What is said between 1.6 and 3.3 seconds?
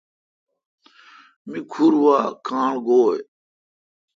کھور وا کاݨ گوی۔